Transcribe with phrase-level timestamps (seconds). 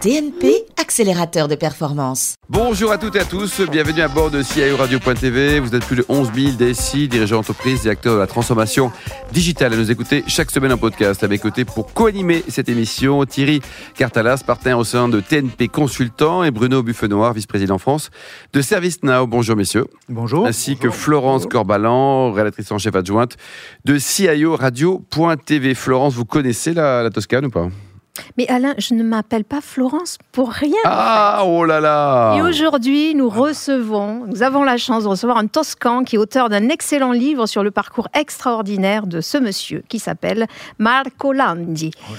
[0.00, 2.36] TNP, accélérateur de performance.
[2.48, 5.58] Bonjour à toutes et à tous, bienvenue à bord de CIO Radio.tv.
[5.58, 8.92] Vous êtes plus de 11 000 DSI, dirigeants d'entreprise et acteurs de la transformation
[9.32, 11.24] digitale à nous écouter chaque semaine en podcast.
[11.24, 13.60] À mes côtés pour co-animer cette émission, Thierry
[13.96, 18.10] Cartalas, partenaire au sein de TNP Consultant et Bruno Buffenoir, vice-président France
[18.52, 19.26] de ServiceNow.
[19.26, 19.86] Bonjour messieurs.
[20.08, 20.46] Bonjour.
[20.46, 23.36] Ainsi que Florence Corbalan, rédactrice en chef adjointe
[23.84, 25.74] de CIO Radio.tv.
[25.74, 27.68] Florence, vous connaissez la, la Toscane ou pas?
[28.36, 30.76] Mais Alain, je ne m'appelle pas Florence pour rien.
[30.84, 35.46] Ah, oh là là Et aujourd'hui, nous recevons, nous avons la chance de recevoir un
[35.46, 39.98] Toscan qui est auteur d'un excellent livre sur le parcours extraordinaire de ce monsieur qui
[39.98, 40.46] s'appelle
[40.78, 41.90] Marco Landi.
[42.10, 42.14] Oh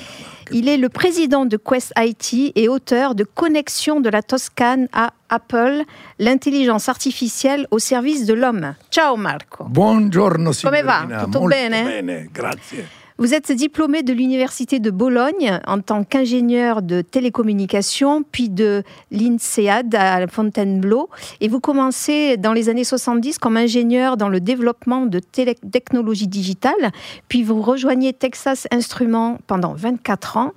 [0.52, 5.13] Il est le président de Quest IT et auteur de Connexion de la Toscane à
[5.30, 5.84] Apple,
[6.17, 8.73] l'intelligence artificielle au service de l'homme.
[8.89, 9.66] Ciao Marco.
[9.66, 11.06] Buongiorno Come va?
[11.23, 11.84] Tutto bene?
[11.84, 12.98] bene, grazie.
[13.20, 18.81] Vous êtes diplômé de l'Université de Bologne en tant qu'ingénieur de télécommunications, puis de
[19.12, 21.09] l'INSEAD à Fontainebleau.
[21.42, 26.94] Et vous commencez dans les années 70 comme ingénieur dans le développement de technologies digitales,
[27.28, 30.53] puis vous rejoignez Texas Instruments pendant 24 ans.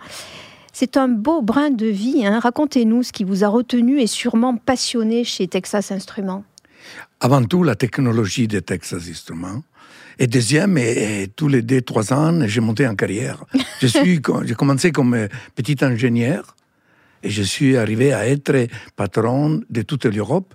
[0.73, 2.25] C'est un beau brin de vie.
[2.25, 2.39] Hein.
[2.39, 6.45] Racontez-nous ce qui vous a retenu et sûrement passionné chez Texas Instruments.
[7.19, 9.63] Avant tout, la technologie de Texas Instruments
[10.19, 13.45] et deuxième, et, tous les deux, trois ans, j'ai monté en carrière.
[13.81, 16.57] Je suis, j'ai commencé comme euh, petit ingénieur
[17.23, 20.55] et je suis arrivé à être patron de toute l'Europe.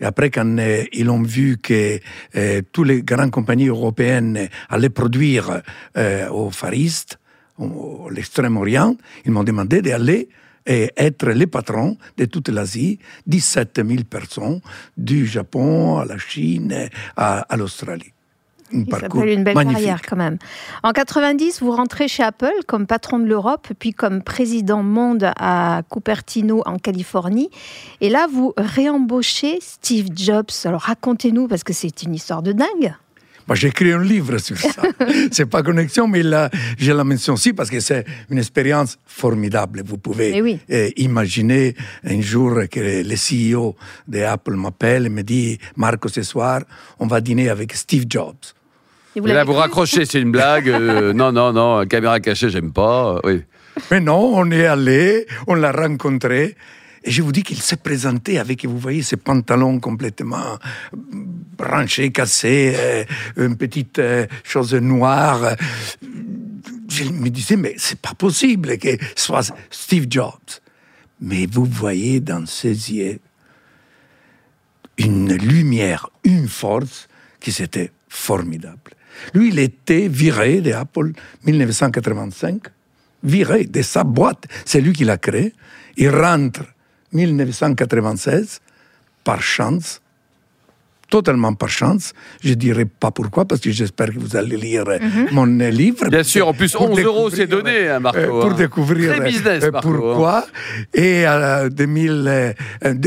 [0.00, 2.00] Et après, quand euh, ils ont vu que
[2.36, 5.62] euh, toutes les grandes compagnies européennes allaient produire
[6.30, 7.18] au Far East,
[8.10, 8.96] l'extrême-orient,
[9.26, 10.28] ils m'ont demandé d'aller
[10.66, 14.60] et être les patrons de toute l'Asie, 17 000 personnes,
[14.96, 18.12] du Japon à la Chine à l'Australie
[18.72, 20.38] une belle carrière quand même.
[20.82, 25.82] En 90, vous rentrez chez Apple comme patron de l'Europe, puis comme président monde à
[25.90, 27.50] Cupertino en Californie.
[28.00, 30.50] Et là, vous réembauchez Steve Jobs.
[30.64, 32.94] Alors racontez-nous, parce que c'est une histoire de dingue.
[33.50, 34.82] Moi, j'ai écrit un livre sur ça.
[35.32, 39.82] c'est pas connexion, mais là, je la mentionne aussi parce que c'est une expérience formidable.
[39.84, 41.74] Vous pouvez euh, imaginer
[42.04, 43.74] un jour que le CEO
[44.06, 46.60] d'Apple m'appelle et me dit Marco, ce soir,
[47.00, 48.54] on va dîner avec Steve Jobs.
[49.16, 50.68] Et, là, vous raccrochez, c'est une blague.
[50.68, 53.16] Euh, non, non, non, caméra cachée, j'aime pas.
[53.16, 53.42] Euh, oui.
[53.90, 56.56] Mais non, on est allé, on l'a rencontré.
[57.02, 60.58] Et je vous dis qu'il s'est présenté avec, vous voyez, ses pantalons complètement
[60.92, 63.04] branchés, cassés, euh,
[63.36, 64.00] une petite
[64.44, 65.56] chose noire.
[66.88, 70.60] Je me disais, mais c'est pas possible que ce soit Steve Jobs.
[71.20, 73.18] Mais vous voyez dans ses yeux
[74.98, 77.08] une lumière, une force
[77.40, 78.92] qui c'était formidable.
[79.34, 81.12] Lui, il était viré d'Apple
[81.44, 82.62] 1985,
[83.22, 84.44] viré de sa boîte.
[84.64, 85.52] C'est lui qui l'a créé.
[85.96, 86.62] Il rentre
[87.12, 88.60] 1996
[89.24, 90.00] par chance,
[91.08, 92.12] totalement par chance.
[92.42, 95.28] Je ne dirai pas pourquoi, parce que j'espère que vous allez lire mhm.
[95.32, 96.08] mon livre.
[96.08, 98.18] Bien sûr, en plus 11 euros c'est donné, hein, Marco.
[98.18, 98.54] Euh, pour hein.
[98.54, 100.46] découvrir Très business, euh, pourquoi.
[100.94, 101.68] Et en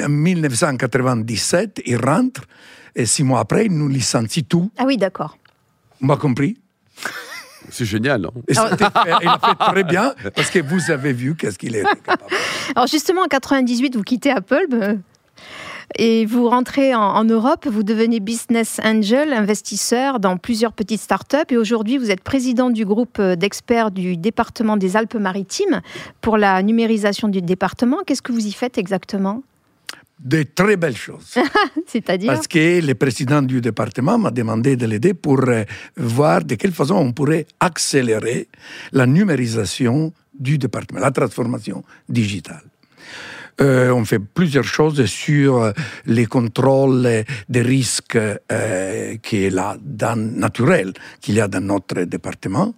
[0.10, 2.42] 1997, il rentre,
[2.96, 4.70] et six mois après, il nous licencie tout.
[4.78, 5.38] Ah oui, d'accord.
[6.04, 6.58] On m'a compris
[7.70, 11.78] c'est génial, non Il a fait très bien parce que vous avez vu qu'est-ce qu'il
[11.78, 12.22] est capable.
[12.76, 14.96] Alors justement, en 98, vous quittez Apple euh,
[15.98, 17.66] et vous rentrez en, Europe.
[17.66, 21.38] Vous devenez business angel, investisseur dans plusieurs petites startups.
[21.52, 25.82] Et aujourd'hui, vous êtes président du groupe d'experts du département des Alpes-Maritimes
[26.20, 28.00] pour la numérisation du département.
[28.06, 29.42] Qu'est-ce que vous y faites exactement?
[30.20, 31.36] De très belles choses.
[31.88, 35.64] C'est-à-dire Parce que le président du département m'a demandé de l'aider pour euh,
[35.98, 38.48] voir de quelle façon on pourrait accélérer
[38.92, 42.64] la numérisation du département, la transformation digitale.
[43.62, 45.72] Euh, on fait plusieurs choses sur euh,
[46.06, 52.02] les contrôles des risques euh, qui est là, dans, naturel qu'il y a dans notre
[52.04, 52.74] département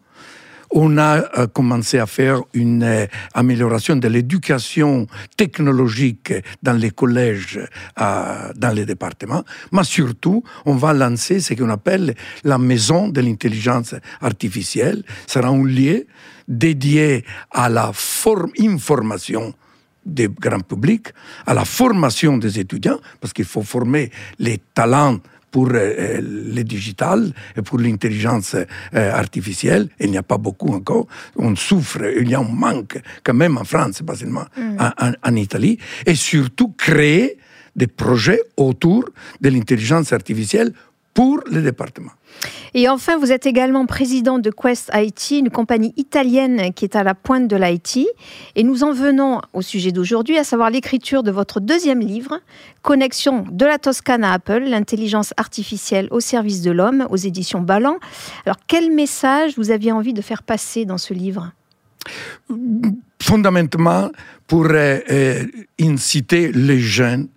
[0.72, 5.08] on a euh, commencé à faire une euh, amélioration de l'éducation
[5.38, 7.60] technologique dans les collèges,
[8.00, 13.22] euh, dans les départements, mais surtout, on va lancer ce qu'on appelle la maison de
[13.22, 15.04] l'intelligence artificielle.
[15.28, 16.06] Ce sera un lieu
[16.48, 17.92] dédié à la
[18.60, 19.54] information
[20.06, 21.08] du grand public,
[21.46, 25.20] à la formation des étudiants, parce qu'il faut former les talents
[25.56, 28.58] pour euh, le digital et pour l'intelligence
[28.94, 29.88] artificielle.
[30.02, 31.08] Il n'y a pas beaucoup encore.
[31.38, 34.78] On souffre, il y a un manque quand même en France, pas seulement mm.
[35.06, 35.78] en, en Italie.
[36.06, 37.38] Et surtout créer
[37.74, 39.06] des projets autour
[39.40, 40.74] de l'intelligence artificielle
[41.16, 42.12] pour les départements.
[42.74, 47.04] Et enfin, vous êtes également président de Quest IT, une compagnie italienne qui est à
[47.04, 48.06] la pointe de l'IT.
[48.56, 52.42] Et nous en venons au sujet d'aujourd'hui, à savoir l'écriture de votre deuxième livre,
[52.82, 57.98] Connexion de la Toscane à Apple, l'intelligence artificielle au service de l'homme, aux éditions Ballant.
[58.46, 61.54] Alors, quel message vous aviez envie de faire passer dans ce livre?
[63.22, 64.12] Fondamentalement,
[64.48, 65.46] pour euh, euh,
[65.80, 67.30] inciter les jeunes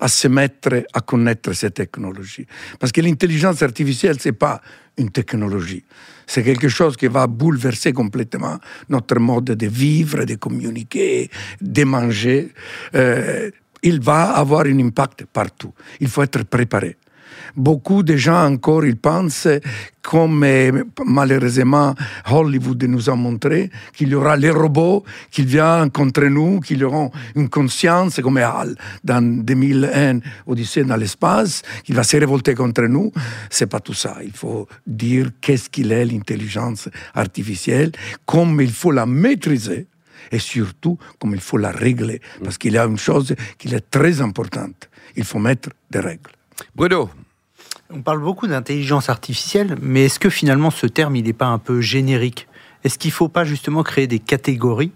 [0.00, 2.46] à se mettre à connaître ces technologies.
[2.78, 4.60] Parce que l'intelligence artificielle, ce n'est pas
[4.96, 5.84] une technologie.
[6.26, 8.58] C'est quelque chose qui va bouleverser complètement
[8.88, 11.30] notre mode de vivre, de communiquer,
[11.60, 12.52] de manger.
[12.94, 13.50] Euh,
[13.82, 15.72] il va avoir un impact partout.
[16.00, 16.96] Il faut être préparé.
[17.56, 19.48] Beaucoup de gens encore, ils pensent,
[20.02, 20.44] comme
[21.04, 21.94] malheureusement
[22.30, 27.10] Hollywood nous a montré, qu'il y aura les robots qui viennent contre nous, qui auront
[27.34, 28.74] une conscience comme Hal
[29.04, 33.12] dans 2001, Odyssée dans l'espace, qui va se révolter contre nous.
[33.50, 34.18] C'est pas tout ça.
[34.22, 37.92] Il faut dire qu'est-ce qu'il est l'intelligence artificielle,
[38.26, 39.86] comme il faut la maîtriser
[40.32, 42.20] et surtout comme il faut la régler.
[42.42, 44.88] Parce qu'il y a une chose qui est très importante.
[45.16, 46.30] Il faut mettre des règles.
[46.74, 47.10] Bruno,
[47.92, 51.58] on parle beaucoup d'intelligence artificielle, mais est-ce que finalement ce terme, il n'est pas un
[51.58, 52.48] peu générique?
[52.84, 54.92] Est-ce qu'il ne faut pas justement créer des catégories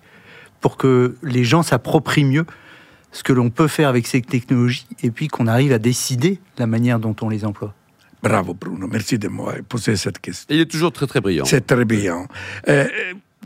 [0.61, 2.47] pour que les gens s'approprient mieux
[3.13, 6.67] ce que l'on peut faire avec ces technologies et puis qu'on arrive à décider la
[6.67, 7.75] manière dont on les emploie?
[8.23, 10.47] Bravo Bruno, merci de moi poser cette question.
[10.49, 11.45] Il est toujours très très brillant.
[11.45, 12.27] C'est très brillant.
[12.69, 12.89] Euh,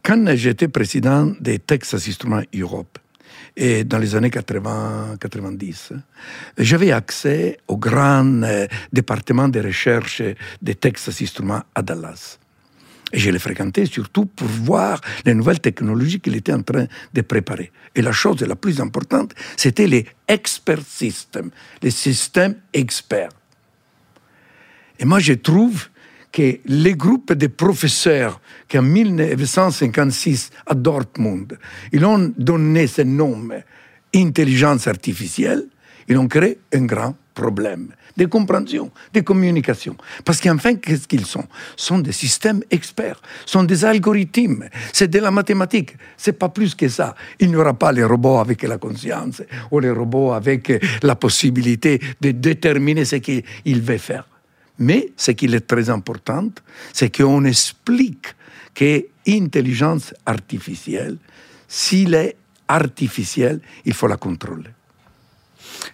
[0.05, 2.99] quand j'étais président des Texas Instruments Europe,
[3.60, 5.90] et dans les années 80-90,
[6.58, 10.22] j'avais accès au grand euh, département de recherche
[10.62, 12.38] des Texas Instruments à Dallas.
[13.12, 17.20] Et je les fréquentais surtout pour voir les nouvelles technologies qu'il était en train de
[17.22, 17.72] préparer.
[17.96, 21.50] Et la chose la plus importante, c'était les expert systems,
[21.82, 23.31] les systèmes experts.
[25.00, 25.88] Et moi, je trouve
[26.33, 31.59] que les groupes de professeurs qui en 1956 à Dortmund,
[31.93, 33.49] ils ont donné ce nom
[34.15, 35.67] intelligence artificielle,
[36.09, 39.97] ils ont créé un grand problème de compréhension, de communication.
[40.25, 41.45] Parce qu'enfin, qu'est-ce qu'ils sont?
[41.77, 46.89] Sont des systèmes experts, sont des algorithmes, c'est de la mathématique, c'est pas plus que
[46.89, 47.15] ça.
[47.39, 52.01] Il n'y aura pas les robots avec la conscience ou les robots avec la possibilité
[52.21, 54.27] de déterminer ce qu'ils veulent faire.
[54.79, 56.49] Mais ce qui est très important,
[56.93, 58.35] c'est qu'on explique
[58.75, 61.17] que l'intelligence artificielle,
[61.67, 62.37] s'il est
[62.69, 64.71] artificielle, il faut la contrôler.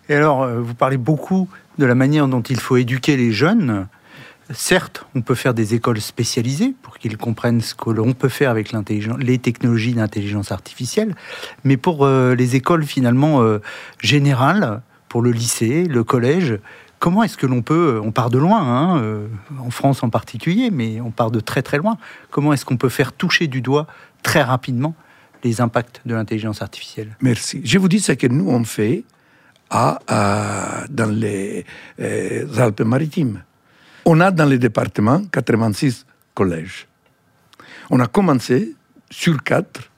[0.09, 1.49] Et alors, euh, vous parlez beaucoup
[1.79, 3.87] de la manière dont il faut éduquer les jeunes.
[4.53, 8.51] Certes, on peut faire des écoles spécialisées pour qu'ils comprennent ce que l'on peut faire
[8.51, 8.73] avec
[9.19, 11.15] les technologies d'intelligence artificielle,
[11.65, 13.61] mais pour euh, les écoles finalement euh,
[14.01, 16.59] générales, pour le lycée, le collège,
[17.05, 19.27] comment est-ce que l'on peut, on part de loin, hein, euh,
[19.59, 21.99] en France en particulier, mais on part de très très loin,
[22.31, 23.87] comment est-ce qu'on peut faire toucher du doigt
[24.23, 24.95] très rapidement
[25.43, 27.15] les impacts de l'intelligence artificielle?
[27.21, 27.61] Merci.
[27.63, 29.05] Je vous dis ce que nous on fait
[29.71, 31.67] dans les
[32.01, 33.43] euh, Alpes-Maritimes.
[34.07, 36.89] On a dans les départements 86 collèges.
[37.91, 38.77] On a commencé
[39.11, 39.91] sur quatre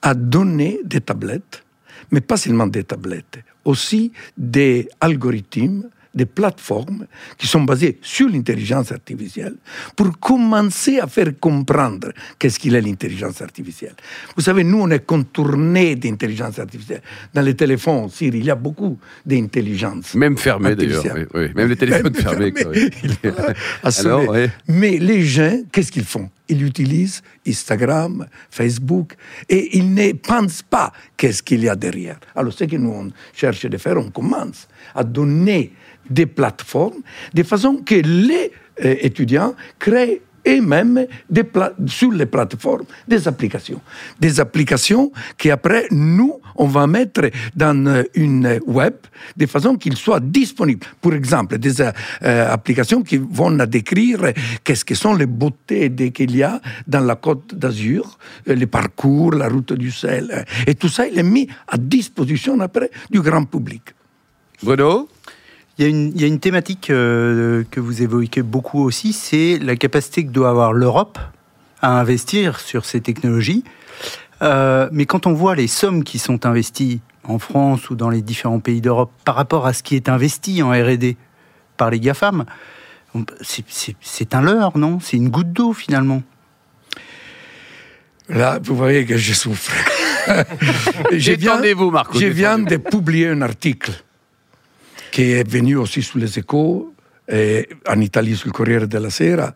[0.00, 1.64] à donner des tablettes,
[2.10, 7.06] mais pas seulement des tablettes, aussi des algorithmes des plateformes
[7.36, 9.54] qui sont basées sur l'intelligence artificielle
[9.94, 13.94] pour commencer à faire comprendre qu'est-ce qu'il est l'intelligence artificielle.
[14.34, 17.02] Vous savez, nous, on est contourné d'intelligence artificielle.
[17.34, 20.14] Dans les téléphones, il y a beaucoup d'intelligence.
[20.14, 21.04] Même fermé d'ailleurs.
[21.34, 22.52] Oui, Même les téléphones fermés.
[23.82, 24.34] Alors,
[24.68, 26.30] Mais les gens, qu'est-ce qu'ils font?
[26.48, 29.14] Ils utilisent Instagram, Facebook,
[29.48, 32.18] et ils ne pensent pas qu'est-ce qu'il y a derrière.
[32.34, 35.72] Alors, ce que nous on cherche de faire, on commence à donner
[36.08, 37.02] des plateformes,
[37.34, 38.52] de façon que les
[38.84, 41.06] euh, étudiants créent et même
[41.86, 43.80] sur les plateformes des applications.
[44.18, 48.94] Des applications qu'après, nous, on va mettre dans euh, une web
[49.36, 50.86] de façon qu'ils soient disponibles.
[51.00, 56.42] Pour exemple, des euh, applications qui vont décrire qu'est-ce que sont les beautés qu'il y
[56.42, 60.44] a dans la côte d'Azur, les parcours, la route du sel.
[60.66, 63.82] Et tout ça, il est mis à disposition après du grand public.
[64.62, 65.08] Bruno?
[65.78, 70.30] Il y, a une, thématique euh, que vous évoquez beaucoup aussi, c'est la capacité que
[70.30, 71.18] doit avoir l'Europe
[71.82, 73.62] à investir sur ces technologies.
[74.40, 78.22] Euh, mais quand on voit les sommes qui sont investies en France ou dans les
[78.22, 81.18] différents pays d'Europe par rapport à ce qui est investi en R&D
[81.76, 82.46] par les GAFAM.
[83.40, 84.98] C'est un leurre, non?
[85.00, 86.22] C'est une goutte d'eau finalement.
[88.30, 89.72] Là, vous voyez que je souffre.
[91.12, 93.92] Je viens de publier un article
[95.16, 96.92] qui est venu aussi sous les échos,
[97.26, 99.54] et en Italie sur le Corriere della Sera,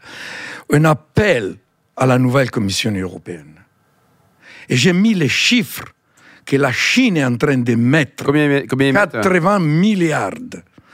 [0.72, 1.54] un appel
[1.98, 3.56] à la nouvelle Commission européenne.
[4.70, 5.84] Et j'ai mis les chiffres
[6.46, 8.24] que la Chine est en train de mettre.
[8.24, 10.30] Combien, combien 80 milliards.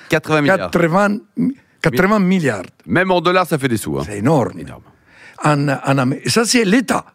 [0.09, 0.71] 80 milliards.
[0.73, 1.19] 80,
[1.81, 2.67] 80 milliards.
[2.87, 4.01] Même en dollars, ça fait des sous.
[4.01, 4.03] Hein.
[4.05, 4.59] C'est énorme.
[4.59, 4.83] énorme.
[5.45, 7.07] En, en, ça, c'est l'État.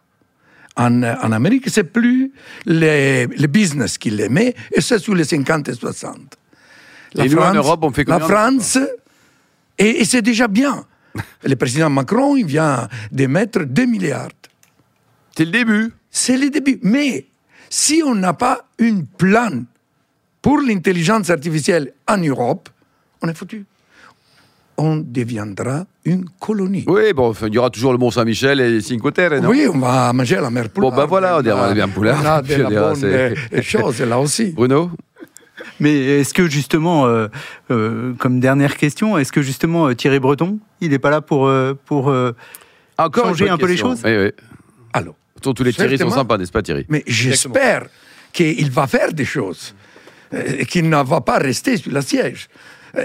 [0.76, 2.32] En, en, Amérique, c'est plus
[2.64, 6.38] les business qui les met, et c'est sous les 50 et 60.
[7.14, 8.78] La et France, nous, en Europe, on fait La France,
[9.78, 10.84] et, et c'est déjà bien.
[11.44, 14.28] le président Macron, il vient de mettre 2 milliards.
[15.36, 15.92] C'est le début.
[16.10, 16.78] C'est le début.
[16.82, 17.26] Mais
[17.70, 19.62] si on n'a pas une plan
[20.40, 22.68] pour l'intelligence artificielle en Europe,
[23.22, 23.64] on est foutu.
[24.76, 26.84] On deviendra une colonie.
[26.86, 29.50] Oui, bon, il y aura toujours le Mont-Saint-Michel et Cinque Terre, non?
[29.50, 30.90] Oui, on va manger la mer Poulard.
[30.90, 32.20] Bon, ben voilà, on va bien Poulard.
[32.22, 32.70] On a de la
[33.50, 34.46] bonne chose là aussi.
[34.46, 34.90] Bruno?
[35.82, 37.26] Mais est-ce que justement, euh,
[37.72, 41.52] euh, comme dernière question, est-ce que justement euh, Thierry Breton, il n'est pas là pour,
[41.86, 42.14] pour
[42.96, 44.00] Encore changer un peu les choses?
[44.04, 44.30] Oui, oui.
[44.92, 46.86] Alors, tous les Thierry sont sympas, n'est-ce pas Thierry?
[46.88, 47.86] Mais j'espère
[48.32, 49.74] qu'il va faire des choses,
[50.68, 52.48] qu'il ne va pas rester sur la siège,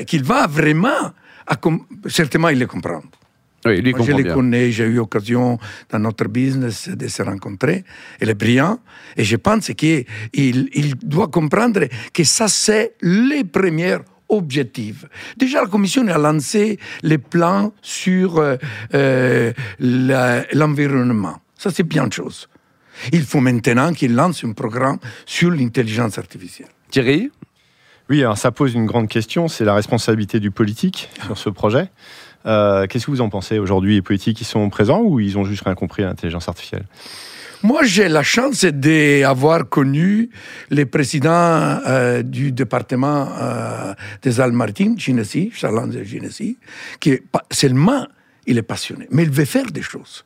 [0.06, 1.12] qu'il va vraiment,
[2.08, 3.02] certainement il les comprend.
[3.66, 4.34] Oui, lui Moi, je les bien.
[4.34, 5.58] connais, j'ai eu l'occasion
[5.90, 7.84] dans notre business de se rencontrer.
[8.22, 8.80] Il est brillant
[9.16, 13.98] et je pense qu'il il doit comprendre que ça, c'est les premiers
[14.30, 15.06] objectifs.
[15.38, 18.58] Déjà, la Commission a lancé les plans sur euh,
[18.94, 19.54] euh,
[20.54, 21.42] l'environnement.
[21.58, 22.48] Ça, c'est bien de chose.
[23.12, 26.70] Il faut maintenant qu'il lance un programme sur l'intelligence artificielle.
[26.90, 27.32] Thierry?
[28.10, 31.90] Oui, alors ça pose une grande question, c'est la responsabilité du politique sur ce projet.
[32.48, 35.44] Euh, qu'est-ce que vous en pensez aujourd'hui Les politiques qui sont présents ou ils ont
[35.44, 36.86] juste rien compris à l'intelligence artificielle?
[37.64, 40.30] Moi, j'ai la chance d'avoir connu
[40.70, 46.58] les présidents euh, du département euh, des Alpes-Maritimes, Ginesy, Charles de Ginesy,
[47.00, 48.06] qui seulement
[48.46, 50.24] il est passionné, mais il veut faire des choses.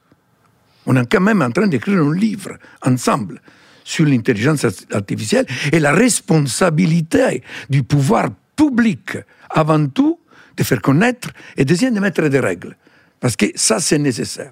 [0.86, 2.52] On est quand même en train d'écrire un livre
[2.86, 3.42] ensemble
[3.84, 9.18] sur l'intelligence artificielle et la responsabilité du pouvoir public
[9.50, 10.20] avant tout
[10.58, 12.76] de faire connaître et deuxième de mettre des règles.
[13.20, 14.52] Parce que ça, c'est nécessaire.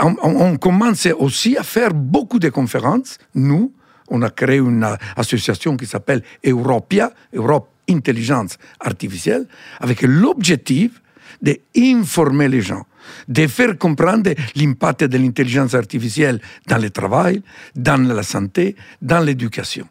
[0.00, 3.18] on, commence aussi à faire beaucoup de conférences.
[3.34, 3.72] Nous,
[4.08, 4.86] on a créé une
[5.16, 9.46] association qui s'appelle Europia, Europe Intelligence Artificielle,
[9.80, 11.02] avec l'objectif
[11.40, 12.86] d'informer les gens,
[13.26, 17.42] de faire comprendre l'impact de l'intelligence artificielle dans le travail,
[17.74, 19.88] dans la santé, dans l'éducation.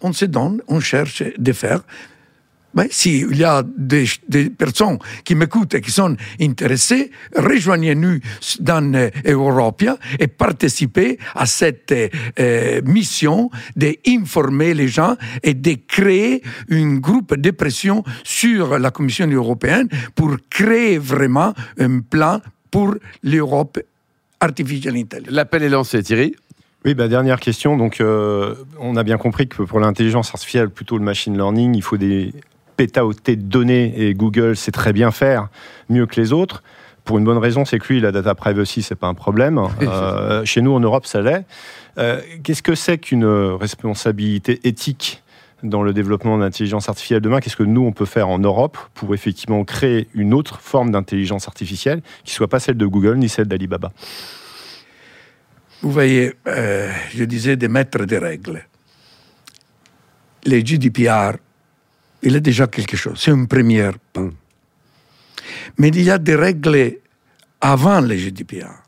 [0.00, 1.82] On se donne, on cherche de faire
[2.74, 4.06] ben, s'il y a des,
[4.50, 8.20] personnes qui m'écoutent et qui sont intéressées, rejoignez-nous
[8.60, 11.94] dans euh, Europia et participez à cette
[12.38, 19.26] euh, mission d'informer les gens et de créer un groupe de pression sur la Commission
[19.26, 23.78] européenne pour créer vraiment un plan pour l'Europe
[24.40, 25.34] artificielle intelligence.
[25.34, 26.34] L'appel est lancé, Thierry.
[26.84, 27.76] Oui, bah, dernière question.
[27.76, 31.82] Donc, euh, on a bien compris que pour l'intelligence artificielle, plutôt le machine learning, il
[31.82, 32.32] faut des
[32.76, 35.48] pétaoter de données et Google sait très bien faire
[35.88, 36.62] mieux que les autres.
[37.04, 39.60] Pour une bonne raison, c'est que lui, la data privacy, c'est pas un problème.
[39.82, 41.44] Euh, chez nous, en Europe, ça l'est.
[41.98, 45.22] Euh, qu'est-ce que c'est qu'une responsabilité éthique
[45.62, 47.38] dans le développement de l'intelligence artificielle demain?
[47.38, 51.46] Qu'est-ce que nous, on peut faire en Europe pour effectivement créer une autre forme d'intelligence
[51.46, 53.92] artificielle qui soit pas celle de Google ni celle d'Alibaba?
[55.82, 58.66] Vous voyez, euh, je disais de mettre des règles.
[60.44, 61.36] Les GDPR
[62.22, 63.20] il est déjà quelque chose.
[63.22, 63.92] C'est une première.
[65.78, 66.98] Mais il y a des règles
[67.60, 68.82] avant les GDPR.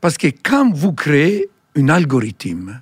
[0.00, 2.80] Parce que quand vous créez un algorithme,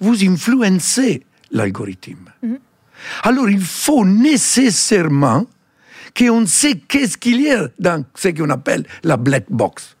[0.00, 2.30] vous influencez l'algorithme.
[2.44, 2.58] Mm-hmm.
[3.22, 5.46] Alors il faut nécessairement
[6.16, 9.96] qu'on sait qu'est-ce qu'il y a dans ce qu'on appelle la black box.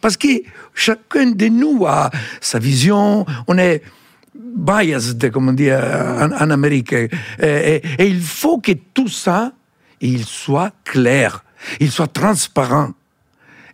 [0.00, 0.42] Parce que
[0.74, 3.82] chacun de nous a sa vision, on est
[4.56, 6.94] biased, comme on dit en, Amérique.
[7.42, 9.52] Et, il faut que tout ça,
[10.00, 11.44] il soit clair,
[11.80, 12.90] il soit transparent.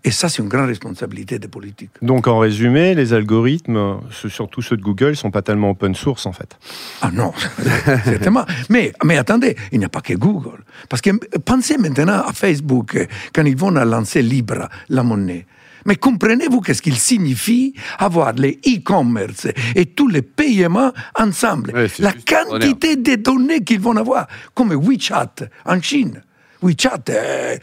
[0.05, 1.91] Et ça, c'est une grande responsabilité des politiques.
[2.01, 6.27] Donc, en résumé, les algorithmes, surtout ceux de Google, ne sont pas tellement open source,
[6.27, 6.57] en fait.
[7.03, 7.33] Ah non,
[8.05, 8.45] certainement.
[8.69, 10.63] Mais, mais attendez, il n'y a pas que Google.
[10.89, 12.97] Parce que pensez maintenant à Facebook,
[13.35, 15.45] quand ils vont lancer Libra, la monnaie.
[15.87, 21.73] Mais comprenez-vous qu'est-ce qu'il signifie avoir les e-commerce et tous les paiements ensemble?
[21.99, 26.23] La quantité de données qu'ils vont avoir, comme WeChat en Chine.
[26.63, 27.57] WeChat, euh,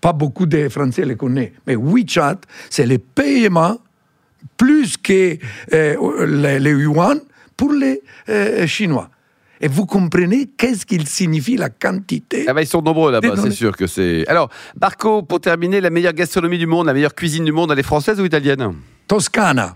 [0.00, 3.78] pas beaucoup de Français le connaissent, mais WeChat, c'est le paiement
[4.56, 5.38] plus que
[5.72, 7.20] euh, les, les yuan
[7.56, 9.10] pour les euh, Chinois.
[9.62, 13.50] Et vous comprenez qu'est-ce qu'il signifie la quantité Ah bah, ils sont nombreux là-bas, c'est
[13.50, 14.26] sûr que c'est.
[14.26, 14.48] Alors,
[14.80, 17.82] Marco, pour terminer, la meilleure gastronomie du monde, la meilleure cuisine du monde, elle est
[17.82, 18.74] française ou italienne?
[19.10, 19.74] Toscana.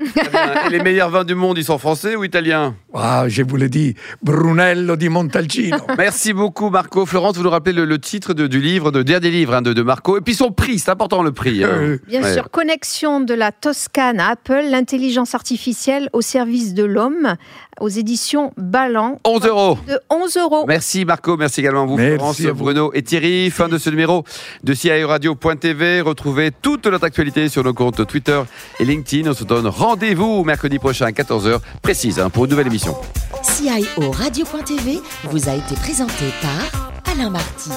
[0.66, 2.76] Et les meilleurs vins du monde, ils sont français ou italiens?
[2.94, 5.76] Ah, je vous l'ai dit, Brunello di Montalcino.
[5.98, 7.04] Merci beaucoup, Marco.
[7.04, 9.72] Florence, vous nous rappelez le, le titre de- du livre, de dernier livre hein, de,
[9.72, 11.64] de Marco, et puis son prix, c'est important le prix.
[11.64, 11.68] hein.
[11.72, 12.32] Euh, Bien Ouais.
[12.32, 17.34] sûr, connexion de la Toscane à Apple, l'intelligence artificielle au service de l'homme,
[17.80, 19.18] aux éditions Ballant.
[19.24, 19.78] 11 euros.
[19.88, 20.64] De 11 euros.
[20.68, 22.62] Merci Marco, merci également à vous Merci Florence, à vous.
[22.64, 23.50] Bruno et Thierry.
[23.50, 24.22] Fin de ce numéro
[24.62, 26.02] de CIO Radio.tv.
[26.02, 28.40] Retrouvez toute notre actualité sur nos comptes Twitter
[28.78, 29.23] et LinkedIn.
[29.26, 32.94] On se donne rendez-vous mercredi prochain à 14h précise hein, pour une nouvelle émission.
[33.42, 37.70] CIO Radio.tv vous a été présenté par Alain Marty.